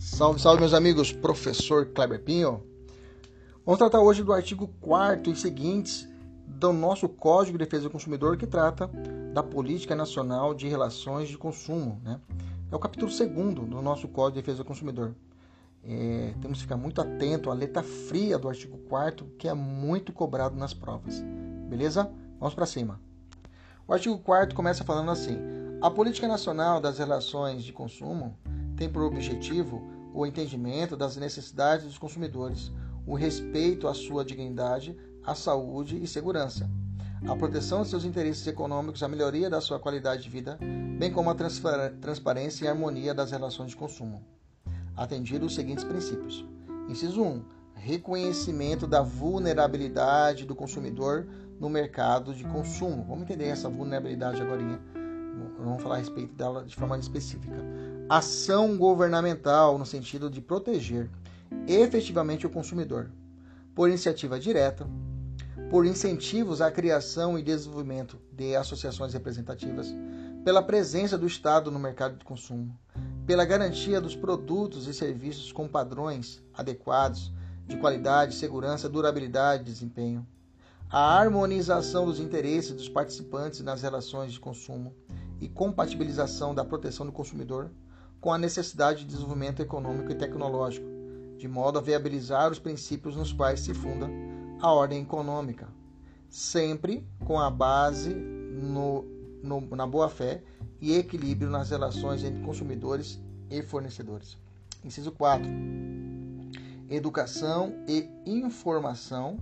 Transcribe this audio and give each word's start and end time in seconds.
Salve, 0.00 0.40
salve, 0.40 0.60
meus 0.60 0.72
amigos. 0.72 1.12
Professor 1.12 1.84
Kleber 1.84 2.24
Pinho. 2.24 2.64
Vamos 3.66 3.76
tratar 3.78 4.00
hoje 4.00 4.24
do 4.24 4.32
artigo 4.32 4.66
4 4.80 5.30
e 5.30 5.36
seguintes 5.36 6.08
do 6.46 6.72
nosso 6.72 7.06
Código 7.06 7.58
de 7.58 7.66
Defesa 7.66 7.82
do 7.82 7.90
Consumidor, 7.90 8.38
que 8.38 8.46
trata 8.46 8.90
da 9.34 9.42
Política 9.42 9.94
Nacional 9.94 10.54
de 10.54 10.66
Relações 10.66 11.28
de 11.28 11.36
Consumo. 11.36 12.00
Né? 12.02 12.18
É 12.72 12.74
o 12.74 12.78
capítulo 12.78 13.12
2 13.12 13.68
do 13.68 13.82
nosso 13.82 14.08
Código 14.08 14.36
de 14.36 14.40
Defesa 14.40 14.58
do 14.58 14.64
Consumidor. 14.64 15.14
É, 15.84 16.32
temos 16.40 16.56
que 16.56 16.62
ficar 16.62 16.78
muito 16.78 16.98
atento 17.02 17.50
à 17.50 17.54
letra 17.54 17.82
fria 17.82 18.38
do 18.38 18.48
artigo 18.48 18.78
4 18.88 19.26
que 19.38 19.48
é 19.48 19.52
muito 19.52 20.14
cobrado 20.14 20.56
nas 20.56 20.72
provas. 20.72 21.22
Beleza? 21.68 22.10
Vamos 22.38 22.54
para 22.54 22.64
cima. 22.64 22.98
O 23.86 23.92
artigo 23.92 24.18
4 24.18 24.56
começa 24.56 24.82
falando 24.82 25.10
assim: 25.10 25.36
A 25.82 25.90
Política 25.90 26.26
Nacional 26.26 26.80
das 26.80 26.98
Relações 26.98 27.62
de 27.62 27.72
Consumo 27.74 28.34
tem 28.80 28.88
por 28.88 29.02
objetivo 29.02 29.82
o 30.14 30.24
entendimento 30.24 30.96
das 30.96 31.14
necessidades 31.14 31.84
dos 31.84 31.98
consumidores, 31.98 32.72
o 33.06 33.14
respeito 33.14 33.86
à 33.86 33.92
sua 33.92 34.24
dignidade, 34.24 34.96
à 35.22 35.34
saúde 35.34 36.02
e 36.02 36.06
segurança, 36.06 36.66
a 37.28 37.36
proteção 37.36 37.82
de 37.82 37.88
seus 37.88 38.06
interesses 38.06 38.46
econômicos, 38.46 39.02
a 39.02 39.08
melhoria 39.08 39.50
da 39.50 39.60
sua 39.60 39.78
qualidade 39.78 40.22
de 40.22 40.30
vida, 40.30 40.58
bem 40.98 41.12
como 41.12 41.28
a 41.28 41.34
transparência 42.00 42.64
e 42.64 42.68
harmonia 42.68 43.12
das 43.12 43.30
relações 43.30 43.72
de 43.72 43.76
consumo. 43.76 44.24
Atendido 44.96 45.44
os 45.44 45.54
seguintes 45.54 45.84
princípios. 45.84 46.42
Inciso 46.88 47.22
1. 47.22 47.44
Reconhecimento 47.74 48.86
da 48.86 49.02
vulnerabilidade 49.02 50.46
do 50.46 50.54
consumidor 50.54 51.28
no 51.60 51.68
mercado 51.68 52.34
de 52.34 52.44
consumo. 52.44 53.04
Vamos 53.04 53.24
entender 53.24 53.48
essa 53.48 53.68
vulnerabilidade 53.68 54.40
agora. 54.40 54.62
Vamos 55.58 55.82
falar 55.82 55.96
a 55.96 55.98
respeito 55.98 56.32
dela 56.34 56.64
de 56.64 56.74
forma 56.74 56.98
específica 56.98 57.56
ação 58.10 58.76
governamental 58.76 59.78
no 59.78 59.86
sentido 59.86 60.28
de 60.28 60.40
proteger 60.40 61.08
efetivamente 61.68 62.44
o 62.44 62.50
consumidor, 62.50 63.08
por 63.72 63.88
iniciativa 63.88 64.36
direta, 64.36 64.84
por 65.70 65.86
incentivos 65.86 66.60
à 66.60 66.72
criação 66.72 67.38
e 67.38 67.42
desenvolvimento 67.42 68.20
de 68.32 68.56
associações 68.56 69.12
representativas, 69.12 69.94
pela 70.44 70.60
presença 70.60 71.16
do 71.16 71.24
Estado 71.24 71.70
no 71.70 71.78
mercado 71.78 72.16
de 72.16 72.24
consumo, 72.24 72.76
pela 73.24 73.44
garantia 73.44 74.00
dos 74.00 74.16
produtos 74.16 74.88
e 74.88 74.92
serviços 74.92 75.52
com 75.52 75.68
padrões 75.68 76.42
adequados 76.52 77.32
de 77.68 77.76
qualidade, 77.76 78.34
segurança, 78.34 78.88
durabilidade 78.88 79.62
e 79.62 79.66
desempenho, 79.66 80.26
a 80.90 81.16
harmonização 81.16 82.06
dos 82.06 82.18
interesses 82.18 82.72
dos 82.72 82.88
participantes 82.88 83.60
nas 83.60 83.82
relações 83.82 84.32
de 84.32 84.40
consumo 84.40 84.96
e 85.40 85.48
compatibilização 85.48 86.52
da 86.52 86.64
proteção 86.64 87.06
do 87.06 87.12
consumidor 87.12 87.70
com 88.20 88.32
a 88.32 88.38
necessidade 88.38 89.00
de 89.00 89.06
desenvolvimento 89.06 89.62
econômico 89.62 90.12
e 90.12 90.14
tecnológico, 90.14 90.86
de 91.38 91.48
modo 91.48 91.78
a 91.78 91.82
viabilizar 91.82 92.50
os 92.50 92.58
princípios 92.58 93.16
nos 93.16 93.32
quais 93.32 93.60
se 93.60 93.72
funda 93.72 94.08
a 94.60 94.70
ordem 94.70 95.02
econômica, 95.02 95.68
sempre 96.28 97.06
com 97.24 97.40
a 97.40 97.50
base 97.50 98.12
no, 98.12 99.04
no, 99.42 99.60
na 99.74 99.86
boa-fé 99.86 100.42
e 100.80 100.94
equilíbrio 100.94 101.50
nas 101.50 101.70
relações 101.70 102.22
entre 102.22 102.42
consumidores 102.42 103.18
e 103.48 103.62
fornecedores. 103.62 104.36
Inciso 104.84 105.12
4. 105.12 105.46
Educação 106.88 107.74
e 107.88 108.08
informação. 108.26 109.38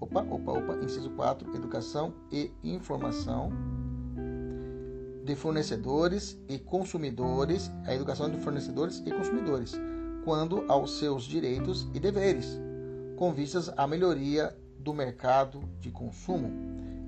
Opa, 0.00 0.22
opa, 0.22 0.52
opa. 0.52 0.76
Inciso 0.84 1.10
4. 1.10 1.54
Educação 1.54 2.12
e 2.30 2.52
informação 2.62 3.50
de 5.26 5.34
fornecedores 5.34 6.38
e 6.48 6.56
consumidores, 6.56 7.70
a 7.84 7.92
educação 7.92 8.30
de 8.30 8.38
fornecedores 8.38 9.02
e 9.04 9.10
consumidores, 9.10 9.74
quando 10.24 10.64
aos 10.68 10.98
seus 10.98 11.24
direitos 11.24 11.88
e 11.92 11.98
deveres, 11.98 12.58
com 13.16 13.32
vistas 13.32 13.68
à 13.76 13.88
melhoria 13.88 14.56
do 14.78 14.94
mercado 14.94 15.68
de 15.80 15.90
consumo. 15.90 16.52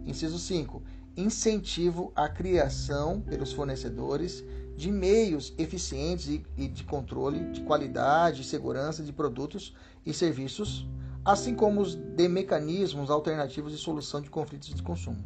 Inciso 0.04 0.36
5. 0.36 0.82
Incentivo 1.16 2.12
à 2.16 2.28
criação 2.28 3.20
pelos 3.20 3.52
fornecedores 3.52 4.44
de 4.76 4.90
meios 4.90 5.54
eficientes 5.56 6.40
e 6.56 6.66
de 6.68 6.82
controle 6.82 7.52
de 7.52 7.60
qualidade 7.60 8.42
e 8.42 8.44
segurança 8.44 9.00
de 9.00 9.12
produtos 9.12 9.76
e 10.04 10.12
serviços, 10.12 10.88
assim 11.24 11.54
como 11.54 11.80
os 11.80 11.94
de 11.94 12.26
mecanismos 12.26 13.10
alternativos 13.10 13.70
de 13.70 13.78
solução 13.78 14.20
de 14.20 14.28
conflitos 14.28 14.74
de 14.74 14.82
consumo. 14.82 15.24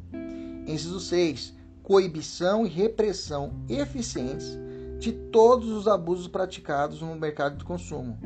Inciso 0.66 1.00
6 1.00 1.62
coibição 1.82 2.65
e 2.65 2.69
repressão 2.69 3.53
eficientes 3.69 4.59
de 4.98 5.12
todos 5.12 5.69
os 5.69 5.88
abusos 5.88 6.28
praticados 6.28 7.03
no 7.03 7.15
mercado 7.16 7.56
de 7.56 7.65
consumo, 7.65 8.19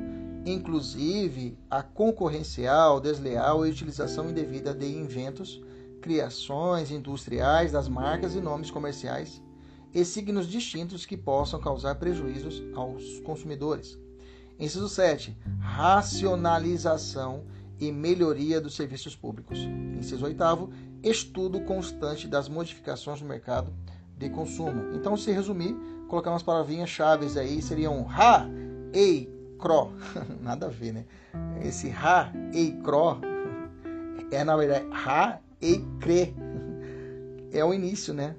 inclusive 0.45 1.59
a 1.71 1.83
concorrencial, 1.83 3.01
desleal 3.01 3.67
e 3.67 3.71
utilização 3.71 4.29
indevida 4.29 4.75
de 4.75 4.87
inventos, 4.87 5.63
criações 6.03 6.91
industriais 6.91 7.73
das 7.73 7.89
marcas 7.89 8.35
e 8.35 8.41
nomes 8.41 8.71
comerciais 8.71 9.43
e 9.95 10.05
signos 10.05 10.47
distintos 10.47 11.07
que 11.07 11.17
possam 11.17 11.59
causar 11.59 11.95
prejuízos 11.95 12.63
aos 12.75 13.21
consumidores. 13.21 13.99
Inciso 14.59 14.89
7. 14.89 15.37
Racionalização 15.59 17.45
e 17.81 17.91
melhoria 17.91 18.61
dos 18.61 18.75
serviços 18.75 19.17
públicos. 19.17 19.59
Inciso 19.99 20.25
8 20.25 20.71
estudo 21.09 21.61
constante 21.61 22.27
das 22.27 22.49
modificações 22.49 23.21
no 23.21 23.29
mercado 23.29 23.73
de 24.17 24.29
consumo. 24.31 24.95
Então, 24.95 25.17
se 25.17 25.31
resumir, 25.31 25.75
colocar 26.09 26.31
umas 26.31 26.43
palavrinhas 26.43 26.91
chaves 26.91 27.37
aí, 27.37 27.63
seriam 27.63 28.07
ha, 28.09 28.47
ei, 28.93 29.31
cro. 29.59 29.93
Nada 30.41 30.67
a 30.67 30.71
ver, 30.71 30.93
né? 30.93 31.05
Esse 31.63 31.91
ha, 31.91 32.33
ei, 32.53 32.73
cro 32.83 33.21
é, 34.31 34.43
na 34.43 34.57
verdade, 34.57 34.87
ha, 34.93 35.39
ei, 35.61 35.85
cre. 36.01 36.35
É 37.53 37.65
o 37.65 37.73
início, 37.73 38.13
né? 38.13 38.37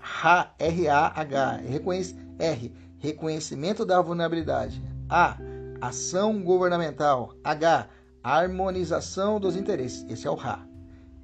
Ha, 0.00 0.54
R-A-H, 0.58 1.56
reconhece, 1.68 2.16
R, 2.38 2.72
reconhecimento 2.98 3.84
da 3.84 4.00
vulnerabilidade. 4.00 4.80
A, 5.08 5.36
ação 5.80 6.42
governamental. 6.42 7.34
H, 7.42 7.88
harmonização 8.22 9.40
dos 9.40 9.56
interesses. 9.56 10.06
Esse 10.08 10.26
é 10.26 10.30
o 10.30 10.34
RA. 10.34 10.64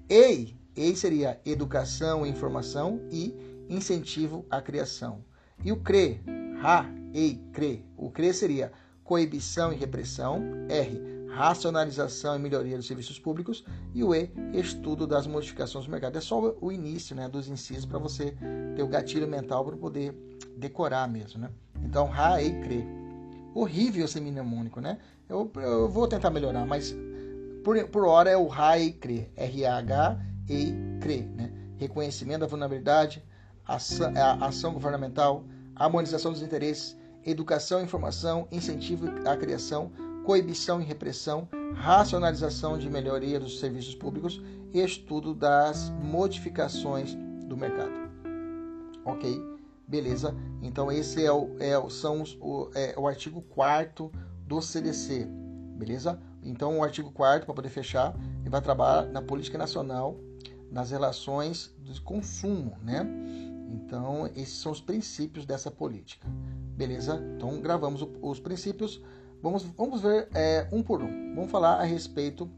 EI, 0.09 0.56
EI 0.77 0.97
seria 0.97 1.41
educação 1.45 2.27
e 2.27 2.31
informação 2.31 3.01
e 3.11 3.35
incentivo 3.69 4.45
à 4.51 4.61
criação. 4.61 5.25
E 5.65 5.73
o 5.73 5.77
CRE, 5.77 6.21
RA, 6.61 6.87
EI, 7.12 7.41
CRE. 7.53 7.85
O 7.97 8.11
CRE 8.11 8.33
seria 8.33 8.73
coibição 9.03 9.73
e 9.73 9.77
repressão. 9.77 10.43
R, 10.69 11.01
racionalização 11.29 12.37
e 12.37 12.39
melhoria 12.39 12.77
dos 12.77 12.87
serviços 12.87 13.19
públicos. 13.19 13.65
E 13.95 14.03
o 14.03 14.15
E, 14.15 14.31
estudo 14.53 15.07
das 15.07 15.27
modificações 15.27 15.85
do 15.85 15.91
mercado. 15.91 16.17
É 16.17 16.21
só 16.21 16.57
o 16.61 16.73
início 16.73 17.15
né, 17.15 17.29
dos 17.29 17.49
incisos 17.49 17.87
para 17.87 17.99
você 17.99 18.37
ter 18.75 18.83
o 18.83 18.89
gatilho 18.89 19.29
mental 19.29 19.65
para 19.65 19.77
poder 19.77 20.15
decorar 20.56 21.09
mesmo. 21.09 21.41
Né? 21.41 21.51
Então, 21.85 22.06
RA, 22.06 22.43
EI, 22.43 22.61
CRE 22.61 23.05
horrível 23.55 24.05
esse 24.05 24.21
mnemônico, 24.21 24.81
né? 24.81 24.99
Eu, 25.29 25.51
eu 25.56 25.89
vou 25.89 26.09
tentar 26.09 26.31
melhorar, 26.31 26.67
mas 26.67 26.95
por, 27.62 27.83
por 27.89 28.05
hora 28.05 28.29
é 28.29 28.37
o 28.37 28.47
RAE-CRE, 30.49 30.75
R-A-H-E-CRE, 31.05 31.22
né? 31.37 31.53
Reconhecimento 31.77 32.41
da 32.41 32.47
vulnerabilidade, 32.47 33.22
ação, 33.66 34.12
ação 34.41 34.72
governamental, 34.72 35.44
harmonização 35.75 36.32
dos 36.32 36.43
interesses, 36.43 36.97
educação 37.25 37.81
e 37.81 37.84
informação, 37.84 38.47
incentivo 38.50 39.06
à 39.27 39.37
criação, 39.37 39.91
coibição 40.25 40.81
e 40.81 40.84
repressão, 40.84 41.49
racionalização 41.75 42.78
de 42.78 42.88
melhoria 42.88 43.41
dos 43.41 43.59
serviços 43.59 43.94
públicos 43.94 44.41
e 44.72 44.81
estudo 44.81 45.34
das 45.34 45.91
modificações 46.03 47.15
do 47.47 47.56
mercado. 47.56 47.93
Ok? 49.05 49.41
Beleza? 49.87 50.34
Então 50.62 50.91
esse 50.91 51.25
é 51.25 51.31
o, 51.31 51.50
é, 51.61 51.75
são 51.90 52.23
os, 52.23 52.37
o, 52.40 52.70
é, 52.75 52.94
o 52.97 53.06
artigo 53.06 53.43
4 53.43 54.11
do 54.47 54.62
CDC. 54.62 55.29
Beleza? 55.76 56.19
Então 56.43 56.79
o 56.79 56.82
artigo 56.82 57.11
4 57.11 57.44
para 57.44 57.55
poder 57.55 57.69
fechar, 57.69 58.14
ele 58.40 58.50
vai 58.50 58.62
trabalhar 58.62 59.06
na 59.06 59.20
política 59.20 59.58
nacional, 59.58 60.19
nas 60.75 60.91
relações 60.91 61.73
de 61.82 62.00
consumo, 62.00 62.76
né? 62.82 63.06
Então 63.73 64.26
esses 64.35 64.59
são 64.59 64.73
os 64.73 64.81
princípios 64.81 65.47
dessa 65.47 65.71
política. 65.71 66.29
Beleza? 66.76 67.23
Então 67.37 67.61
gravamos 67.61 68.06
os 68.21 68.41
princípios. 68.41 69.00
Vamos, 69.41 69.62
vamos 69.62 70.03
ver 70.03 70.29
é, 70.35 70.69
um 70.73 70.82
por 70.82 71.00
um. 71.00 71.35
Vamos 71.35 71.50
falar 71.50 71.76
a 71.76 71.85
respeito. 71.85 72.50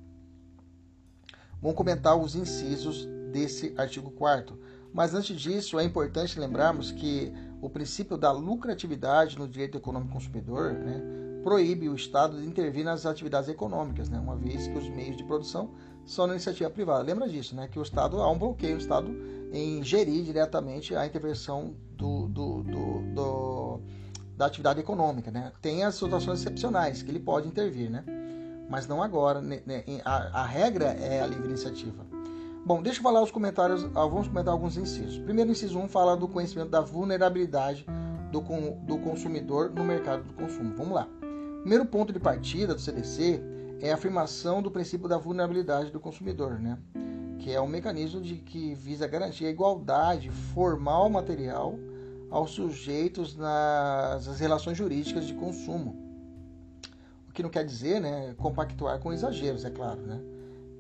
Vamos 1.61 1.77
comentar 1.77 2.17
os 2.17 2.35
incisos 2.35 3.07
desse 3.31 3.75
artigo 3.77 4.11
4 4.11 4.59
mas 4.97 5.13
antes 5.13 5.39
disso, 5.39 5.79
é 5.79 5.85
importante 5.85 6.41
lembrarmos 6.41 6.91
que 6.91 7.31
o 7.61 7.69
princípio 7.69 8.17
da 8.17 8.33
lucratividade 8.33 9.39
no 9.39 9.47
direito 9.47 9.77
econômico 9.77 10.15
consumidor 10.15 10.73
né, 10.73 11.03
proíbe 11.43 11.87
o 11.87 11.95
Estado 11.95 12.41
de 12.41 12.47
intervir 12.47 12.83
nas 12.83 13.05
atividades 13.05 13.51
econômicas, 13.51 14.09
né, 14.09 14.19
uma 14.19 14.35
vez 14.35 14.67
que 14.67 14.79
os 14.79 14.89
meios 14.89 15.19
de 15.19 15.23
produção 15.25 15.75
são 16.07 16.27
na 16.27 16.35
iniciativa 16.35 16.71
privada. 16.71 17.03
Lembra 17.03 17.29
disso, 17.29 17.55
né, 17.55 17.69
que 17.69 17.79
o 17.79 17.83
Estado 17.83 18.23
há 18.23 18.31
um 18.31 18.39
bloqueio, 18.39 18.77
o 18.77 18.79
Estado 18.79 19.11
em 19.53 19.83
gerir 19.83 20.25
diretamente 20.25 20.95
a 20.95 21.05
intervenção 21.05 21.75
do, 21.97 22.29
do, 22.29 22.63
do, 22.63 23.15
do 23.15 23.81
da 24.37 24.47
atividade 24.47 24.79
econômica, 24.79 25.31
né? 25.31 25.51
Tem 25.63 25.83
as 25.83 25.95
situações 25.95 26.41
excepcionais 26.41 27.03
que 27.03 27.11
ele 27.11 27.19
pode 27.19 27.49
intervir, 27.49 27.91
né? 27.91 28.05
Mas 28.69 28.87
não 28.87 29.03
agora, 29.03 29.41
né? 29.41 29.63
né 29.65 29.83
a, 30.05 30.43
a 30.43 30.47
regra 30.47 30.87
é 30.87 31.23
a 31.23 31.27
livre 31.27 31.49
iniciativa. 31.49 32.05
Bom, 32.65 32.83
deixa 32.83 32.99
eu 32.99 33.03
falar 33.03 33.23
os 33.23 33.31
comentários, 33.31 33.83
vamos 33.85 34.29
comentar 34.29 34.53
alguns 34.53 34.77
incisos. 34.77 35.19
Primeiro 35.21 35.51
inciso 35.51 35.79
1 35.79 35.89
fala 35.89 36.17
do 36.17 36.29
conhecimento 36.29 36.69
da 36.69 36.81
vulnerabilidade 36.81 37.87
do, 38.31 38.41
do 38.83 38.99
consumidor 38.99 39.71
no 39.71 39.85
mercado 39.85 40.25
do 40.25 40.35
consumo. 40.35 40.75
Vamos 40.77 40.95
lá. 40.95 41.09
Primeiro 41.61 41.87
ponto 41.87 42.13
de 42.13 42.19
partida 42.19 42.75
do 42.75 42.81
CDC 42.81 43.41
é 43.81 43.91
a 43.91 43.95
afirmação 43.95 44.63
do 44.63 44.71
princípio 44.71 45.09
da 45.09 45.19
vulnerabilidade 45.19 45.91
do 45.91 46.01
consumidor, 46.01 46.59
né? 46.59 46.79
que 47.39 47.53
é 47.53 47.61
um 47.61 47.67
mecanismo 47.67 48.21
de 48.21 48.37
que 48.37 48.75
visa 48.75 49.07
garantir 49.07 49.47
a 49.47 49.51
igualdade 49.51 50.31
formal 50.31 51.09
material 51.09 51.79
aos 52.31 52.51
sujeitos 52.51 53.37
nas 53.37 54.41
relações 54.41 54.77
jurídicas 54.77 55.27
de 55.27 55.35
consumo. 55.35 55.97
O 57.29 57.33
que 57.33 57.43
não 57.43 57.51
quer 57.51 57.65
dizer, 57.65 58.01
né, 58.01 58.35
compactuar 58.37 58.99
com 58.99 59.13
exageros, 59.13 59.65
é 59.65 59.71
claro, 59.71 60.01
né, 60.01 60.21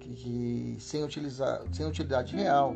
que, 0.01 0.15
que 0.15 0.77
sem, 0.81 1.05
utilizar, 1.05 1.63
sem 1.73 1.87
utilidade 1.87 2.35
real 2.35 2.75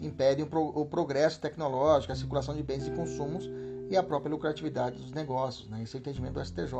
impedem 0.00 0.44
o, 0.44 0.48
pro, 0.48 0.60
o 0.60 0.84
progresso 0.84 1.40
tecnológico, 1.40 2.12
a 2.12 2.16
circulação 2.16 2.54
de 2.54 2.62
bens 2.62 2.86
e 2.86 2.90
consumos 2.90 3.48
e 3.90 3.96
a 3.96 4.02
própria 4.02 4.30
lucratividade 4.30 5.00
dos 5.00 5.12
negócios, 5.12 5.68
né? 5.68 5.82
Esse 5.82 5.96
é 5.96 5.98
o 5.98 6.00
entendimento 6.00 6.34
do 6.34 6.44
STJ. 6.44 6.72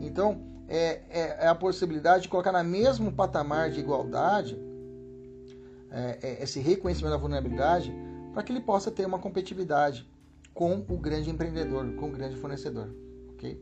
Então, 0.00 0.40
é, 0.68 1.02
é, 1.08 1.36
é 1.40 1.48
a 1.48 1.54
possibilidade 1.54 2.24
de 2.24 2.28
colocar 2.28 2.52
no 2.52 2.68
mesmo 2.68 3.12
patamar 3.12 3.70
de 3.70 3.80
igualdade 3.80 4.58
é, 5.90 6.18
é, 6.22 6.42
esse 6.42 6.60
reconhecimento 6.60 7.12
da 7.12 7.18
vulnerabilidade 7.18 7.92
para 8.32 8.42
que 8.42 8.52
ele 8.52 8.60
possa 8.60 8.90
ter 8.90 9.04
uma 9.06 9.18
competitividade 9.18 10.08
com 10.54 10.84
o 10.88 10.96
grande 10.96 11.30
empreendedor, 11.30 11.94
com 11.94 12.08
o 12.08 12.12
grande 12.12 12.36
fornecedor. 12.36 12.88
Okay? 13.32 13.60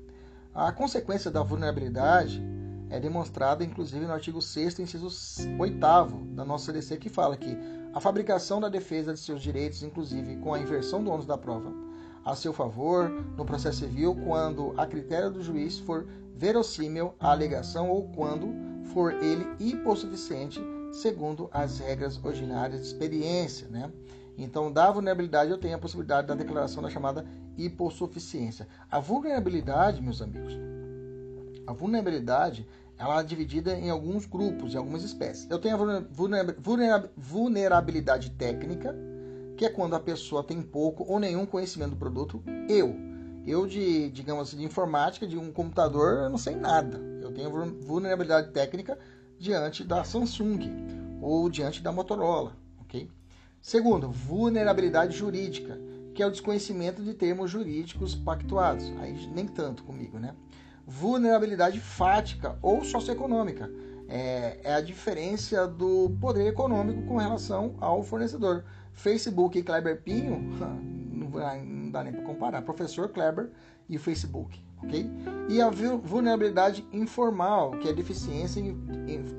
A 0.54 0.70
consequência 0.72 1.30
da 1.30 1.42
vulnerabilidade 1.42 2.42
é 2.90 2.98
demonstrada, 2.98 3.64
inclusive, 3.64 4.04
no 4.04 4.12
artigo 4.12 4.40
6 4.40 4.78
inciso 4.80 5.08
8 5.58 5.78
da 6.34 6.44
nossa 6.44 6.66
CDC, 6.66 6.96
que 6.96 7.08
fala 7.08 7.36
que 7.36 7.56
a 7.92 8.00
fabricação 8.00 8.60
da 8.60 8.68
defesa 8.68 9.12
de 9.12 9.20
seus 9.20 9.42
direitos, 9.42 9.82
inclusive 9.82 10.36
com 10.36 10.54
a 10.54 10.58
inversão 10.58 11.02
do 11.02 11.10
ônus 11.10 11.26
da 11.26 11.38
prova, 11.38 11.72
a 12.24 12.34
seu 12.34 12.52
favor 12.52 13.08
no 13.36 13.44
processo 13.44 13.78
civil, 13.80 14.16
quando 14.24 14.74
a 14.76 14.86
critério 14.86 15.30
do 15.30 15.42
juiz 15.42 15.78
for 15.78 16.06
verossímil 16.34 17.14
a 17.18 17.30
alegação 17.30 17.90
ou 17.90 18.08
quando 18.10 18.54
for 18.92 19.12
ele 19.14 19.46
hipossuficiente 19.58 20.60
segundo 20.92 21.48
as 21.52 21.78
regras 21.78 22.22
ordinárias 22.22 22.80
de 22.80 22.86
experiência. 22.86 23.68
Né? 23.68 23.90
Então, 24.36 24.72
da 24.72 24.90
vulnerabilidade, 24.90 25.50
eu 25.50 25.58
tenho 25.58 25.74
a 25.74 25.78
possibilidade 25.78 26.28
da 26.28 26.34
declaração 26.34 26.82
da 26.82 26.90
chamada 26.90 27.26
hipossuficiência. 27.56 28.68
A 28.90 29.00
vulnerabilidade, 29.00 30.00
meus 30.00 30.22
amigos, 30.22 30.54
a 31.66 31.72
vulnerabilidade 31.72 32.66
ela 32.98 33.20
é 33.20 33.24
dividida 33.24 33.78
em 33.78 33.90
alguns 33.90 34.26
grupos, 34.26 34.74
em 34.74 34.76
algumas 34.76 35.04
espécies. 35.04 35.48
Eu 35.48 35.60
tenho 35.60 35.76
a 35.76 37.04
vulnerabilidade 37.16 38.30
técnica, 38.30 38.94
que 39.58 39.64
é 39.64 39.68
quando 39.68 39.96
a 39.96 40.00
pessoa 40.00 40.44
tem 40.44 40.62
pouco 40.62 41.04
ou 41.06 41.18
nenhum 41.18 41.44
conhecimento 41.44 41.90
do 41.90 41.96
produto. 41.96 42.40
Eu, 42.68 42.96
eu 43.44 43.66
de, 43.66 44.08
digamos 44.10 44.48
assim, 44.48 44.56
de 44.56 44.64
informática, 44.64 45.26
de 45.26 45.36
um 45.36 45.50
computador, 45.50 46.22
eu 46.22 46.30
não 46.30 46.38
sei 46.38 46.54
nada. 46.54 46.96
Eu 47.20 47.32
tenho 47.32 47.50
vulnerabilidade 47.80 48.52
técnica 48.52 48.96
diante 49.36 49.82
da 49.82 50.04
Samsung 50.04 50.60
ou 51.20 51.50
diante 51.50 51.82
da 51.82 51.90
Motorola, 51.90 52.56
ok? 52.80 53.10
Segundo, 53.60 54.08
vulnerabilidade 54.08 55.16
jurídica, 55.16 55.76
que 56.14 56.22
é 56.22 56.26
o 56.26 56.30
desconhecimento 56.30 57.02
de 57.02 57.12
termos 57.12 57.50
jurídicos 57.50 58.14
pactuados. 58.14 58.92
Aí 59.00 59.26
nem 59.34 59.46
tanto 59.48 59.82
comigo, 59.82 60.20
né? 60.20 60.36
Vulnerabilidade 60.86 61.80
fática 61.80 62.56
ou 62.62 62.84
socioeconômica. 62.84 63.68
É, 64.08 64.60
é 64.62 64.74
a 64.74 64.80
diferença 64.80 65.66
do 65.66 66.16
poder 66.20 66.46
econômico 66.46 67.02
com 67.02 67.16
relação 67.16 67.74
ao 67.80 68.04
fornecedor. 68.04 68.64
Facebook 68.98 69.58
e 69.58 69.62
Kleber 69.62 70.02
Pinho, 70.02 70.38
não 71.12 71.90
dá 71.90 72.04
nem 72.04 72.12
para 72.12 72.22
comparar. 72.22 72.62
Professor 72.62 73.08
Kleber 73.08 73.50
e 73.88 73.96
o 73.96 74.00
Facebook 74.00 74.60
ok? 74.82 75.10
E 75.48 75.60
a 75.60 75.70
vulnerabilidade 75.70 76.86
informal, 76.92 77.72
que 77.72 77.88
é 77.88 77.92
deficiência 77.92 78.62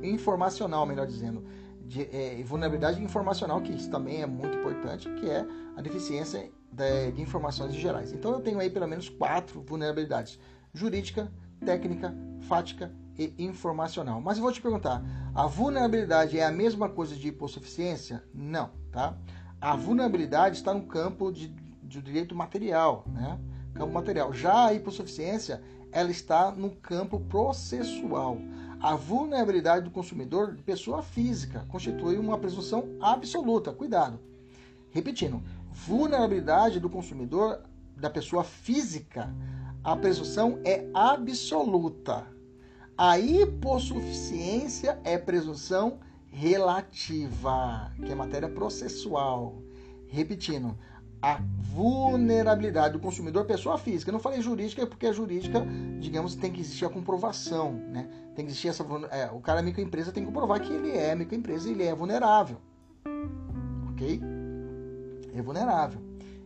informacional, 0.04 0.86
melhor 0.86 1.08
dizendo, 1.08 1.44
de, 1.86 2.04
é, 2.16 2.44
vulnerabilidade 2.44 3.02
informacional, 3.02 3.62
que 3.62 3.72
isso 3.72 3.90
também 3.90 4.22
é 4.22 4.26
muito 4.26 4.58
importante, 4.58 5.10
que 5.16 5.30
é 5.30 5.46
a 5.76 5.82
deficiência 5.82 6.52
de, 6.72 7.12
de 7.12 7.22
informações 7.22 7.74
gerais. 7.74 8.12
Então 8.12 8.32
eu 8.32 8.42
tenho 8.42 8.60
aí 8.60 8.70
pelo 8.70 8.88
menos 8.88 9.10
quatro 9.10 9.62
vulnerabilidades: 9.62 10.40
jurídica, 10.74 11.32
técnica, 11.66 12.14
fática 12.42 12.92
e 13.18 13.34
informacional. 13.40 14.22
Mas 14.22 14.38
eu 14.38 14.44
vou 14.44 14.52
te 14.52 14.62
perguntar, 14.62 15.04
a 15.34 15.48
vulnerabilidade 15.48 16.38
é 16.38 16.46
a 16.46 16.52
mesma 16.52 16.90
coisa 16.90 17.16
de 17.16 17.30
hipossuficiência? 17.30 18.24
Não, 18.34 18.70
tá? 18.92 19.18
A 19.62 19.76
vulnerabilidade 19.76 20.56
está 20.56 20.74
no 20.74 20.84
campo 20.84 21.32
de, 21.32 21.50
de 21.84 22.02
direito 22.02 22.34
material, 22.34 23.04
né? 23.08 23.38
campo 23.74 23.94
material. 23.94 24.34
Já 24.34 24.68
a 24.68 24.74
hipossuficiência, 24.74 25.62
ela 25.92 26.12
está 26.12 26.52
no 26.52 26.72
campo 26.72 27.20
processual. 27.20 28.38
A 28.80 28.96
vulnerabilidade 28.96 29.86
do 29.86 29.92
consumidor 29.92 30.58
pessoa 30.66 31.02
física 31.02 31.66
constitui 31.68 32.18
uma 32.18 32.38
presunção 32.38 32.88
absoluta. 33.02 33.74
Cuidado. 33.74 34.20
Repetindo, 34.92 35.42
vulnerabilidade 35.70 36.80
do 36.80 36.90
consumidor 36.90 37.62
da 37.98 38.10
pessoa 38.10 38.44
física, 38.44 39.30
a 39.84 39.96
presunção 39.96 40.60
é 40.64 40.86
absoluta. 40.94 42.26
A 42.98 43.20
hipossuficiência 43.20 45.00
é 45.04 45.18
presunção 45.18 46.00
relativa, 46.32 47.92
que 48.04 48.12
é 48.12 48.16
matéria 48.16 48.50
processual. 48.50 49.62
Repetindo, 50.08 50.78
a 51.22 51.40
vulnerabilidade 51.60 52.94
do 52.94 53.00
consumidor 53.00 53.46
pessoa 53.46 53.78
física. 53.78 54.10
Eu 54.10 54.14
não 54.14 54.20
falei 54.20 54.42
jurídica 54.42 54.88
porque 54.88 55.06
a 55.06 55.12
jurídica, 55.12 55.66
digamos, 56.00 56.36
tem 56.36 56.52
que 56.52 56.62
existir 56.62 56.86
a 56.86 56.90
comprovação, 56.90 57.74
né? 57.74 58.10
Tem 58.36 58.46
que 58.46 58.52
existir 58.52 58.70
essa 58.70 58.86
é, 59.12 59.30
o 59.32 59.42
cara 59.42 59.62
microempresa 59.62 60.12
tem 60.12 60.24
que 60.24 60.28
comprovar 60.28 60.62
que 60.62 60.72
ele 60.72 60.92
é 60.92 61.14
microempresa 61.16 61.70
e 61.70 61.74
ele 61.74 61.84
é 61.84 61.94
vulnerável. 61.94 62.58
OK? 63.92 64.22
É 65.36 65.42
vulnerável. 65.42 66.02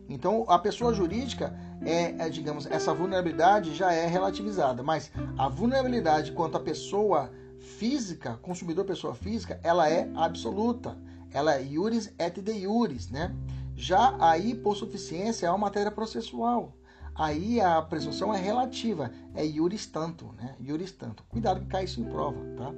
Então, 0.08 0.44
a 0.48 0.58
pessoa 0.58 0.92
jurídica 0.92 1.54
é, 1.82 2.26
é, 2.26 2.28
digamos, 2.28 2.66
essa 2.66 2.92
vulnerabilidade 2.92 3.74
já 3.74 3.92
é 3.92 4.06
relativizada, 4.06 4.82
mas 4.82 5.10
a 5.38 5.48
vulnerabilidade 5.48 6.32
quanto 6.32 6.56
à 6.56 6.60
pessoa 6.60 7.30
física, 7.64 8.38
consumidor 8.42 8.84
pessoa 8.84 9.14
física, 9.14 9.58
ela 9.62 9.88
é 9.88 10.08
absoluta. 10.14 10.96
Ela 11.32 11.56
é 11.56 11.64
iuris 11.64 12.12
et 12.18 12.40
de 12.40 12.52
iuris, 12.52 13.10
né? 13.10 13.34
Já 13.74 14.16
a 14.20 14.38
hipossuficiência 14.38 15.46
é 15.46 15.50
uma 15.50 15.58
matéria 15.58 15.90
processual. 15.90 16.76
Aí 17.14 17.60
a 17.60 17.80
presunção 17.82 18.32
é 18.32 18.40
relativa, 18.40 19.10
é 19.34 19.44
iuris 19.44 19.86
tanto, 19.86 20.32
né? 20.36 20.54
Iuris 20.60 20.92
tanto. 20.92 21.24
Cuidado 21.24 21.60
que 21.60 21.66
cai 21.66 21.84
isso 21.84 22.00
em 22.00 22.04
prova, 22.04 22.38
tá? 22.56 22.72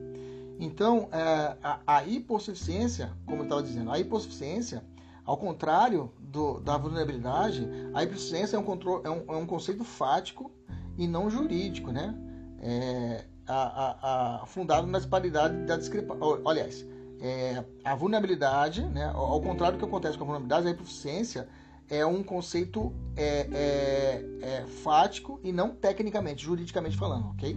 Então, 0.59 1.09
é, 1.13 1.57
a, 1.63 1.81
a 1.87 2.05
hipossuficiência, 2.05 3.13
como 3.27 3.41
eu 3.41 3.45
estava 3.45 3.63
dizendo, 3.63 3.91
a 3.91 3.99
hipossuficiência, 3.99 4.83
ao 5.25 5.37
contrário 5.37 6.13
do, 6.19 6.61
da 6.61 6.79
vulnerabilidade, 6.79 7.69
a 7.93 8.03
hipossuficiência 8.03 8.57
é 8.57 8.59
um, 8.59 8.63
controle, 8.63 9.07
é, 9.07 9.11
um, 9.11 9.25
é 9.29 9.37
um 9.37 9.47
conceito 9.47 9.85
fático 9.85 10.51
e 10.97 11.07
não 11.07 11.29
jurídico, 11.29 11.91
né? 11.93 12.15
É, 12.61 13.25
a, 13.47 13.55
a, 13.55 14.43
a, 14.43 14.47
fundado 14.47 14.87
na 14.87 14.99
disparidade 14.99 15.57
da 15.65 15.77
discrepância. 15.77 16.23
Aliás, 16.45 16.87
é, 17.21 17.65
a 17.85 17.95
vulnerabilidade, 17.95 18.83
né, 18.87 19.11
ao 19.15 19.41
contrário 19.41 19.79
do 19.79 19.81
que 19.81 19.87
acontece 19.87 20.19
com 20.19 20.25
a 20.25 20.27
vulnerabilidade, 20.27 20.69
a 20.69 20.71
hipossuficiência 20.71 21.49
é 21.89 22.05
um 22.05 22.23
conceito 22.23 22.93
é, 23.17 23.49
é, 23.53 24.25
é, 24.43 24.67
fático 24.67 25.41
e 25.43 25.53
não 25.53 25.71
tecnicamente, 25.71 26.45
juridicamente 26.45 26.97
falando, 26.97 27.29
ok? 27.31 27.57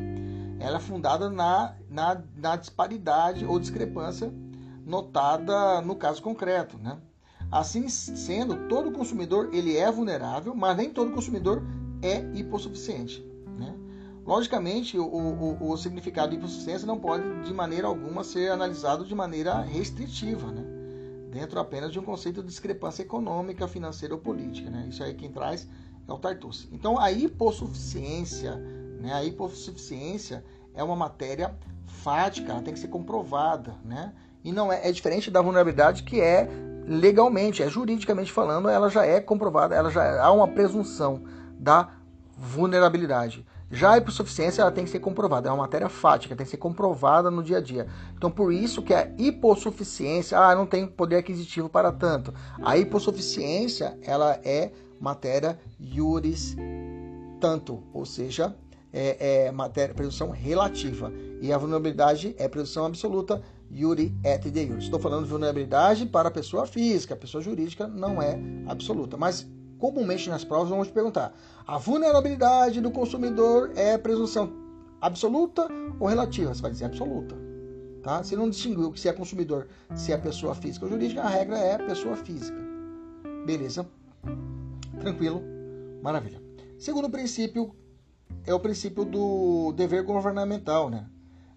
Ela 0.60 0.78
é 0.78 0.80
fundada 0.80 1.30
na, 1.30 1.76
na, 1.90 2.22
na 2.36 2.56
disparidade 2.56 3.46
ou 3.46 3.60
discrepância 3.60 4.32
notada 4.86 5.82
no 5.82 5.96
caso 5.96 6.22
concreto, 6.22 6.78
né? 6.78 6.98
Assim 7.52 7.90
sendo, 7.90 8.68
todo 8.68 8.92
consumidor 8.92 9.50
ele 9.54 9.76
é 9.76 9.92
vulnerável, 9.92 10.54
mas 10.54 10.78
nem 10.78 10.92
todo 10.92 11.12
consumidor 11.12 11.64
é 12.02 12.20
hipossuficiente. 12.38 13.26
Logicamente, 14.30 14.96
o, 14.96 15.04
o, 15.04 15.72
o 15.72 15.76
significado 15.76 16.30
de 16.30 16.36
hipossuficiência 16.36 16.86
não 16.86 17.00
pode, 17.00 17.24
de 17.42 17.52
maneira 17.52 17.88
alguma, 17.88 18.24
ser 18.24 18.52
analisado 18.52 19.04
de 19.04 19.16
maneira 19.16 19.60
restritiva, 19.62 20.52
né? 20.52 20.64
dentro 21.32 21.60
apenas 21.60 21.92
de 21.92 21.98
um 21.98 22.04
conceito 22.04 22.44
de 22.44 22.48
discrepância 22.48 23.02
econômica, 23.02 23.68
financeira 23.68 24.14
ou 24.14 24.22
política. 24.22 24.70
Né? 24.70 24.86
Isso 24.88 25.04
aí 25.04 25.16
quem 25.16 25.32
traz 25.32 25.68
é 26.08 26.14
o 26.14 26.18
Tartucci. 26.20 26.70
Então, 26.72 27.00
a 27.00 27.12
hipossuficiência, 27.12 28.56
né? 29.02 29.12
a 29.14 29.24
hipossuficiência 29.24 30.46
é 30.76 30.84
uma 30.84 30.96
matéria 30.96 31.56
fática, 31.88 32.52
ela 32.52 32.62
tem 32.62 32.76
que 32.76 32.80
ser 32.80 32.90
comprovada, 32.90 33.74
né? 33.84 34.14
E 34.44 34.52
não 34.52 34.72
é, 34.72 34.88
é 34.88 34.92
diferente 34.92 35.32
da 35.32 35.42
vulnerabilidade 35.42 36.04
que 36.04 36.22
é 36.22 36.48
legalmente, 36.86 37.64
é 37.64 37.68
juridicamente 37.68 38.32
falando, 38.32 38.70
ela 38.70 38.90
já 38.90 39.04
é 39.04 39.20
comprovada, 39.20 39.74
ela 39.74 39.90
já 39.90 40.24
há 40.24 40.32
uma 40.32 40.48
presunção 40.48 41.24
da 41.60 41.90
vulnerabilidade. 42.38 43.44
Já 43.72 43.92
a 43.92 43.98
hipossuficiência 43.98 44.62
ela 44.62 44.72
tem 44.72 44.84
que 44.84 44.90
ser 44.90 45.00
comprovada, 45.00 45.48
é 45.48 45.52
uma 45.52 45.64
matéria 45.64 45.90
fática, 45.90 46.36
tem 46.36 46.46
que 46.46 46.50
ser 46.50 46.58
comprovada 46.58 47.30
no 47.30 47.44
dia 47.44 47.58
a 47.58 47.62
dia. 47.62 47.88
Então, 48.16 48.32
por 48.32 48.52
isso 48.52 48.82
que 48.82 48.94
a 48.94 49.12
hipossuficiência, 49.18 50.40
ah, 50.40 50.56
não 50.56 50.66
tem 50.66 50.88
poder 50.88 51.18
aquisitivo 51.18 51.70
para 51.70 51.92
tanto. 51.92 52.34
A 52.64 52.78
hipossuficiência, 52.78 53.98
ela 54.02 54.40
é 54.44 54.72
matéria 55.00 55.60
iuris 55.80 56.56
tanto, 57.40 57.84
ou 57.94 58.06
seja, 58.06 58.56
é, 58.92 59.46
é 59.46 59.52
matéria, 59.52 59.94
presunção 59.94 60.32
relativa. 60.32 61.12
E 61.42 61.54
a 61.54 61.58
vulnerabilidade 61.58 62.36
é 62.38 62.48
presunção 62.48 62.86
absoluta, 62.86 63.42
iuri 63.72 64.14
et 64.24 64.50
de 64.50 64.60
iure. 64.62 64.80
Estou 64.80 65.00
falando 65.00 65.26
de 65.26 65.30
vulnerabilidade 65.30 66.06
para 66.06 66.30
a 66.30 66.32
pessoa 66.32 66.66
física, 66.66 67.14
a 67.14 67.18
pessoa 67.18 67.42
jurídica 67.42 67.88
não 67.88 68.22
é 68.22 68.40
absoluta. 68.68 69.16
Mas 69.16 69.48
comumente 69.80 70.30
nas 70.30 70.44
provas 70.44 70.70
vamos 70.70 70.88
te 70.88 70.94
perguntar: 70.94 71.34
a 71.66 71.78
vulnerabilidade 71.78 72.82
do 72.82 72.92
consumidor 72.92 73.72
é 73.76 73.98
presunção 73.98 74.52
absoluta 75.02 75.68
ou 76.00 76.08
relativa? 76.08 76.54
Você 76.54 76.62
vai 76.62 76.72
dizer 76.72 76.86
absoluta. 76.86 77.36
Tá? 78.04 78.24
Se 78.24 78.36
não 78.36 78.50
distinguiu 78.50 78.92
que 78.92 79.00
se 79.00 79.10
é 79.10 79.14
consumidor, 79.14 79.68
se 79.96 80.12
é 80.12 80.18
pessoa 80.18 80.56
física 80.56 80.86
ou 80.86 80.92
jurídica, 80.92 81.22
a 81.22 81.30
regra 81.30 81.58
é 81.58 81.78
pessoa 81.78 82.16
física. 82.16 82.58
Beleza? 83.46 83.86
Tranquilo? 85.00 85.42
Maravilha. 86.02 86.42
Segundo 86.78 87.10
princípio 87.10 87.76
é 88.46 88.54
o 88.54 88.60
princípio 88.60 89.04
do 89.04 89.74
dever 89.74 90.04
governamental, 90.04 90.90
né? 90.90 91.06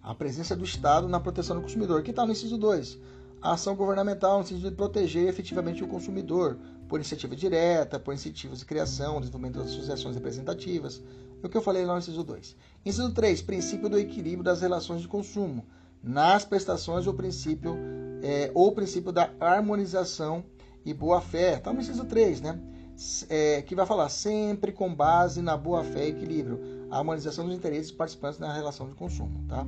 A 0.02 0.14
presença 0.14 0.57
do 0.57 0.64
Estado 0.64 1.09
na 1.09 1.21
proteção 1.21 1.57
do 1.57 1.62
consumidor, 1.62 2.02
que 2.02 2.11
está 2.11 2.26
no 2.26 2.33
inciso 2.33 2.59
2 2.59 2.99
a 3.43 3.55
ação 3.55 3.75
governamental 3.75 4.38
no 4.38 4.47
sentido 4.47 4.71
de 4.71 4.76
proteger 4.76 5.29
efetivamente 5.29 5.83
o 5.83 5.88
consumidor, 5.88 6.57
por 6.92 6.99
iniciativa 6.99 7.34
direta, 7.34 7.99
por 7.99 8.12
incentivos 8.12 8.58
de 8.58 8.66
criação, 8.66 9.18
desenvolvimento 9.18 9.61
das 9.61 9.68
associações 9.68 10.14
representativas. 10.14 11.02
É 11.42 11.46
o 11.46 11.49
que 11.49 11.56
eu 11.56 11.62
falei 11.62 11.87
lá 11.87 11.94
no 11.94 12.00
inciso 12.00 12.22
2. 12.22 12.54
Inciso 12.84 13.11
3, 13.14 13.40
princípio 13.40 13.88
do 13.88 13.99
equilíbrio 13.99 14.42
das 14.42 14.61
relações 14.61 15.00
de 15.00 15.08
consumo. 15.08 15.64
Nas 16.02 16.44
prestações, 16.44 17.06
o 17.06 17.14
princípio, 17.14 17.78
é, 18.22 18.50
ou 18.52 18.72
princípio 18.72 19.11
da 19.11 19.30
harmonização 19.40 20.44
e 20.84 20.92
boa-fé. 20.92 21.54
Está 21.54 21.72
no 21.72 21.80
inciso 21.80 22.04
3, 22.04 22.42
né? 22.42 22.61
É, 23.30 23.62
que 23.62 23.75
vai 23.75 23.87
falar 23.87 24.11
sempre 24.11 24.70
com 24.70 24.94
base 24.94 25.40
na 25.40 25.56
boa-fé 25.56 26.08
e 26.08 26.11
equilíbrio 26.11 26.61
a 26.90 26.99
harmonização 26.99 27.46
dos 27.46 27.56
interesses 27.56 27.87
dos 27.87 27.96
participantes 27.96 28.38
na 28.38 28.52
relação 28.52 28.87
de 28.87 28.94
consumo. 28.94 29.42
Tá? 29.49 29.66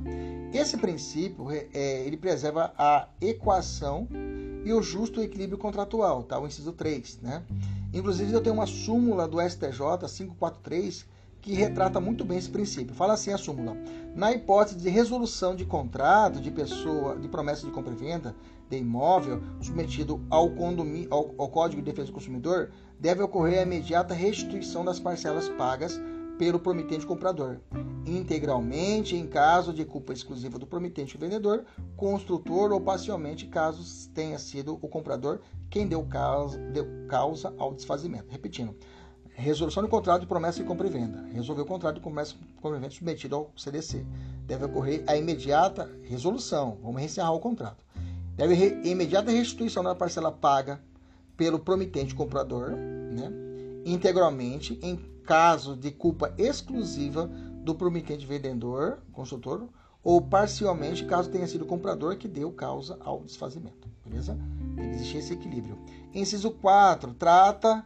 Esse 0.53 0.77
princípio 0.77 1.49
é, 1.49 2.05
ele 2.05 2.17
preserva 2.17 2.71
a 2.77 3.09
equação 3.19 4.07
e 4.65 4.73
o 4.73 4.81
justo 4.81 5.21
equilíbrio 5.21 5.57
contratual, 5.57 6.23
tá? 6.23 6.39
o 6.39 6.47
inciso 6.47 6.73
3. 6.73 7.19
Né? 7.21 7.43
Inclusive, 7.93 8.33
eu 8.33 8.41
tenho 8.41 8.55
uma 8.55 8.65
súmula 8.65 9.27
do 9.27 9.39
STJ 9.39 9.79
543 10.07 11.05
que 11.39 11.53
retrata 11.53 11.99
muito 11.99 12.25
bem 12.25 12.39
esse 12.39 12.49
princípio. 12.49 12.95
Fala 12.95 13.13
assim 13.13 13.31
a 13.31 13.37
súmula: 13.37 13.77
na 14.15 14.33
hipótese 14.33 14.77
de 14.77 14.89
resolução 14.89 15.55
de 15.55 15.63
contrato 15.63 16.41
de 16.41 16.49
pessoa, 16.49 17.15
de 17.15 17.27
promessa 17.27 17.65
de 17.65 17.71
compra 17.71 17.93
e 17.93 17.95
venda 17.95 18.35
de 18.67 18.77
imóvel 18.77 19.43
submetido 19.61 20.19
ao, 20.27 20.49
condomínio, 20.49 21.07
ao, 21.11 21.35
ao 21.37 21.47
Código 21.49 21.83
de 21.83 21.91
Defesa 21.91 22.07
do 22.07 22.13
Consumidor, 22.13 22.71
deve 22.99 23.21
ocorrer 23.21 23.59
a 23.59 23.61
imediata 23.61 24.15
restituição 24.15 24.83
das 24.83 24.99
parcelas 24.99 25.47
pagas 25.49 26.01
pelo 26.37 26.59
promitente 26.59 27.05
comprador, 27.05 27.59
integralmente 28.05 29.15
em 29.15 29.25
caso 29.25 29.73
de 29.73 29.85
culpa 29.85 30.13
exclusiva 30.13 30.59
do 30.59 30.67
promitente 30.67 31.17
vendedor, 31.17 31.65
construtor 31.95 32.71
ou 32.71 32.81
parcialmente 32.81 33.47
caso 33.47 34.09
tenha 34.13 34.37
sido 34.37 34.77
o 34.81 34.87
comprador 34.87 35.39
quem 35.69 35.87
deu 35.87 36.03
causa, 36.03 36.57
deu 36.57 36.85
causa 37.07 37.53
ao 37.57 37.73
desfazimento. 37.73 38.25
Repetindo, 38.29 38.75
resolução 39.33 39.83
do 39.83 39.89
contrato 39.89 40.21
de 40.21 40.27
promessa 40.27 40.59
de 40.59 40.65
compra 40.65 40.87
e 40.87 40.89
venda. 40.89 41.25
Resolver 41.33 41.61
o 41.61 41.65
contrato 41.65 41.95
de 41.95 42.01
promessa 42.01 42.33
de 42.33 42.61
compra 42.61 42.77
e 42.77 42.81
venda 42.81 42.93
submetido 42.93 43.35
ao 43.35 43.51
CDC. 43.55 44.05
Deve 44.45 44.65
ocorrer 44.65 45.03
a 45.07 45.17
imediata 45.17 45.89
resolução, 46.03 46.77
vamos 46.81 47.01
encerrar 47.01 47.31
o 47.31 47.39
contrato. 47.39 47.83
Deve 48.35 48.53
re, 48.53 48.81
imediata 48.83 49.31
restituição 49.31 49.83
da 49.83 49.95
parcela 49.95 50.31
paga 50.31 50.81
pelo 51.37 51.59
promitente 51.59 52.13
comprador, 52.13 52.71
né? 52.71 53.31
integralmente 53.85 54.79
em 54.81 54.97
caso 55.25 55.75
de 55.75 55.91
culpa 55.91 56.33
exclusiva 56.37 57.27
do 57.63 57.75
promitente 57.75 58.25
vendedor, 58.25 58.99
consultor, 59.11 59.67
ou 60.03 60.21
parcialmente 60.21 61.03
caso 61.05 61.31
tenha 61.31 61.47
sido 61.47 61.63
o 61.63 61.67
comprador 61.67 62.15
que 62.15 62.27
deu 62.27 62.51
causa 62.51 62.97
ao 63.01 63.23
desfazimento. 63.23 63.89
Beleza? 64.05 64.37
Tem 64.75 64.89
que 64.89 64.95
existir 64.95 65.17
esse 65.17 65.33
equilíbrio. 65.33 65.77
Inciso 66.13 66.51
4 66.51 67.13
trata 67.15 67.85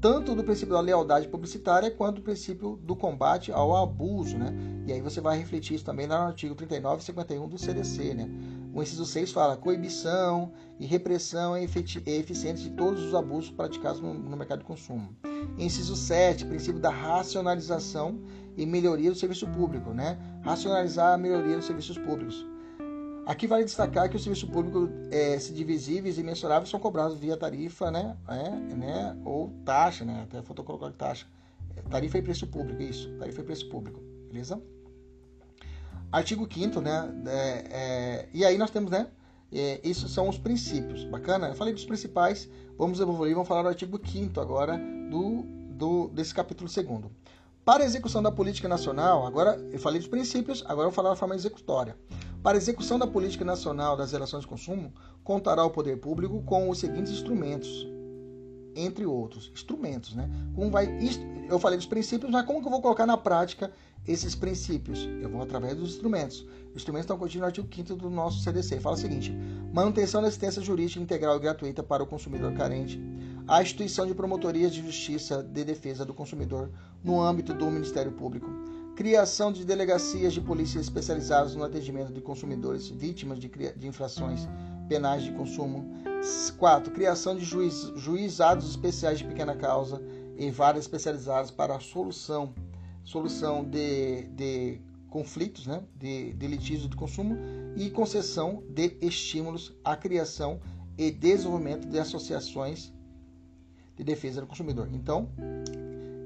tanto 0.00 0.34
do 0.34 0.42
princípio 0.42 0.74
da 0.74 0.80
lealdade 0.80 1.28
publicitária 1.28 1.90
quanto 1.90 2.16
do 2.16 2.22
princípio 2.22 2.78
do 2.82 2.96
combate 2.96 3.52
ao 3.52 3.76
abuso, 3.76 4.36
né? 4.36 4.52
E 4.86 4.92
aí 4.92 5.00
você 5.00 5.20
vai 5.20 5.38
refletir 5.38 5.74
isso 5.74 5.84
também 5.84 6.06
no 6.06 6.14
artigo 6.14 6.54
39 6.54 7.02
e 7.02 7.04
51 7.04 7.48
do 7.48 7.58
CDC, 7.58 8.14
né? 8.14 8.28
O 8.72 8.82
inciso 8.82 9.04
6 9.04 9.32
fala 9.32 9.56
coibição 9.56 10.52
e 10.78 10.86
repressão 10.86 11.56
é 11.56 11.64
eficiente 11.64 12.62
de 12.62 12.70
todos 12.70 13.02
os 13.02 13.14
abusos 13.14 13.50
praticados 13.50 14.00
no, 14.00 14.36
mercado 14.36 14.60
de 14.60 14.64
consumo. 14.64 15.14
Inciso 15.58 15.96
7, 15.96 16.46
princípio 16.46 16.80
da 16.80 16.90
racionalização 16.90 18.20
e 18.56 18.64
melhoria 18.64 19.10
do 19.10 19.16
serviço 19.16 19.46
público, 19.48 19.92
né? 19.92 20.18
Racionalizar 20.42 21.14
a 21.14 21.18
melhoria 21.18 21.56
dos 21.56 21.66
serviços 21.66 21.98
públicos. 21.98 22.46
Aqui 23.26 23.46
vale 23.46 23.64
destacar 23.64 24.08
que 24.08 24.16
o 24.16 24.18
serviço 24.18 24.46
público, 24.48 24.88
é, 25.10 25.38
se 25.38 25.52
divisíveis 25.52 26.18
e 26.18 26.22
mensuráveis, 26.22 26.70
são 26.70 26.80
cobrados 26.80 27.18
via 27.18 27.36
tarifa, 27.36 27.90
né? 27.90 28.16
É, 28.28 28.50
né? 28.74 29.16
Ou 29.24 29.52
taxa, 29.64 30.04
né? 30.04 30.22
Até 30.24 30.42
faltou 30.42 30.64
colocar 30.64 30.90
taxa. 30.92 31.26
Tarifa 31.88 32.18
e 32.18 32.22
preço 32.22 32.46
público, 32.46 32.80
isso. 32.82 33.10
Tarifa 33.18 33.40
e 33.40 33.44
preço 33.44 33.68
público, 33.68 34.00
beleza? 34.28 34.60
Artigo 36.12 36.48
5 36.52 36.80
né? 36.80 37.08
É, 37.26 37.38
é, 37.70 38.28
e 38.32 38.44
aí 38.44 38.58
nós 38.58 38.70
temos, 38.70 38.90
né? 38.90 39.06
É, 39.52 39.80
são 39.94 40.28
os 40.28 40.38
princípios. 40.38 41.04
Bacana? 41.04 41.48
Eu 41.48 41.54
falei 41.54 41.72
dos 41.72 41.84
principais. 41.84 42.48
Vamos 42.76 43.00
evoluir, 43.00 43.34
vamos 43.34 43.48
falar 43.48 43.62
do 43.62 43.68
artigo 43.68 44.00
5 44.04 44.40
agora 44.40 44.80
do, 45.10 45.42
do, 45.70 46.08
desse 46.08 46.34
capítulo 46.34 46.68
2. 46.68 47.10
Para 47.64 47.82
a 47.82 47.86
execução 47.86 48.22
da 48.22 48.32
política 48.32 48.68
nacional, 48.68 49.26
agora 49.26 49.56
eu 49.70 49.78
falei 49.78 50.00
dos 50.00 50.08
princípios, 50.08 50.62
agora 50.64 50.86
eu 50.86 50.90
vou 50.90 50.92
falar 50.92 51.10
da 51.10 51.16
forma 51.16 51.34
executória. 51.34 51.96
Para 52.42 52.56
a 52.56 52.60
execução 52.60 52.98
da 52.98 53.06
política 53.06 53.44
nacional 53.44 53.96
das 53.96 54.12
relações 54.12 54.42
de 54.42 54.48
consumo, 54.48 54.92
contará 55.22 55.62
o 55.62 55.70
poder 55.70 55.98
público 55.98 56.42
com 56.42 56.70
os 56.70 56.78
seguintes 56.78 57.12
instrumentos, 57.12 57.86
entre 58.74 59.04
outros. 59.04 59.50
Instrumentos, 59.52 60.14
né? 60.14 60.28
Como 60.54 60.70
vai, 60.70 60.88
eu 61.48 61.58
falei 61.58 61.76
dos 61.76 61.86
princípios, 61.86 62.30
mas 62.30 62.46
como 62.46 62.60
que 62.60 62.66
eu 62.66 62.70
vou 62.70 62.80
colocar 62.80 63.04
na 63.04 63.18
prática 63.18 63.70
esses 64.06 64.34
princípios? 64.34 65.08
Eu 65.20 65.28
vou 65.28 65.42
através 65.42 65.76
dos 65.76 65.90
instrumentos. 65.90 66.46
Os 66.70 66.76
instrumentos 66.76 67.04
estão 67.04 67.18
contidos 67.18 67.40
no 67.40 67.46
artigo 67.46 67.68
5 67.74 67.94
do 67.96 68.10
nosso 68.10 68.42
CDC. 68.42 68.80
Fala 68.80 68.96
o 68.96 68.98
seguinte: 68.98 69.32
manutenção 69.72 70.22
da 70.22 70.28
assistência 70.28 70.62
jurídica 70.62 71.00
integral 71.00 71.36
e 71.36 71.40
gratuita 71.40 71.82
para 71.82 72.02
o 72.02 72.06
consumidor 72.06 72.52
carente, 72.54 73.00
a 73.46 73.62
instituição 73.62 74.06
de 74.06 74.14
promotorias 74.14 74.72
de 74.72 74.82
justiça 74.82 75.42
de 75.42 75.64
defesa 75.64 76.04
do 76.04 76.14
consumidor 76.14 76.70
no 77.02 77.20
âmbito 77.20 77.52
do 77.52 77.70
Ministério 77.70 78.12
Público, 78.12 78.48
criação 78.94 79.52
de 79.52 79.64
delegacias 79.64 80.32
de 80.32 80.40
polícia 80.40 80.78
especializadas 80.78 81.54
no 81.54 81.64
atendimento 81.64 82.12
de 82.12 82.20
consumidores 82.20 82.88
vítimas 82.88 83.38
de, 83.38 83.48
de 83.48 83.88
infrações 83.88 84.46
penais 84.88 85.22
de 85.22 85.32
consumo. 85.32 85.88
4. 86.58 86.92
Criação 86.92 87.34
de 87.34 87.44
juiz, 87.44 87.92
juizados 87.96 88.68
especiais 88.68 89.18
de 89.18 89.24
pequena 89.24 89.56
causa 89.56 90.02
e 90.36 90.50
varas 90.50 90.82
especializadas 90.82 91.50
para 91.50 91.76
a 91.76 91.80
solução, 91.80 92.52
solução 93.10 93.64
de, 93.64 94.22
de 94.36 94.80
conflitos, 95.08 95.66
né, 95.66 95.82
de, 95.98 96.32
de 96.32 96.46
litígios 96.46 96.88
de 96.88 96.94
consumo 96.94 97.36
e 97.76 97.90
concessão 97.90 98.62
de 98.68 98.96
estímulos 99.00 99.74
à 99.84 99.96
criação 99.96 100.60
e 100.96 101.10
desenvolvimento 101.10 101.88
de 101.88 101.98
associações 101.98 102.92
de 103.96 104.04
defesa 104.04 104.40
do 104.40 104.46
consumidor. 104.46 104.88
Então, 104.92 105.28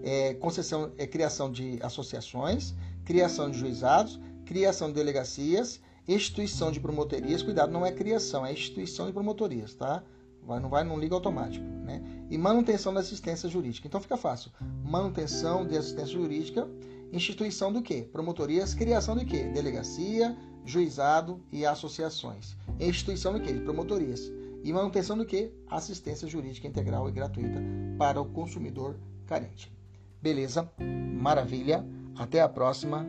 é, 0.02 0.34
concessão, 0.34 0.92
é 0.98 1.06
criação 1.06 1.50
de 1.50 1.78
associações, 1.82 2.74
criação 3.02 3.50
de 3.50 3.58
juizados, 3.58 4.20
criação 4.44 4.88
de 4.88 4.94
delegacias, 4.94 5.80
instituição 6.06 6.70
de 6.70 6.80
promotorias. 6.80 7.42
Cuidado, 7.42 7.72
não 7.72 7.86
é 7.86 7.92
criação, 7.92 8.44
é 8.44 8.52
instituição 8.52 9.06
de 9.06 9.12
promotorias, 9.14 9.72
tá? 9.72 10.04
Vai, 10.42 10.60
não 10.60 10.68
vai, 10.68 10.84
não 10.84 10.98
liga 11.00 11.14
automático, 11.14 11.64
né? 11.64 12.02
E 12.30 12.38
manutenção 12.38 12.92
da 12.92 13.00
assistência 13.00 13.48
jurídica. 13.48 13.86
Então 13.86 14.00
fica 14.00 14.16
fácil. 14.16 14.50
Manutenção 14.82 15.66
de 15.66 15.76
assistência 15.76 16.12
jurídica 16.14 16.68
Instituição 17.14 17.72
do 17.72 17.80
quê? 17.80 18.08
Promotorias, 18.10 18.74
criação 18.74 19.14
do 19.14 19.24
quê? 19.24 19.44
Delegacia, 19.44 20.36
juizado 20.64 21.40
e 21.52 21.64
associações. 21.64 22.56
Instituição 22.80 23.32
do 23.32 23.40
quê? 23.40 23.52
De 23.52 23.60
promotorias. 23.60 24.32
E 24.64 24.72
manutenção 24.72 25.16
do 25.16 25.24
quê? 25.24 25.52
Assistência 25.68 26.26
jurídica 26.26 26.66
integral 26.66 27.08
e 27.08 27.12
gratuita 27.12 27.62
para 27.96 28.20
o 28.20 28.24
consumidor 28.24 28.96
carente. 29.28 29.72
Beleza? 30.20 30.68
Maravilha. 30.80 31.86
Até 32.16 32.40
a 32.40 32.48
próxima. 32.48 33.06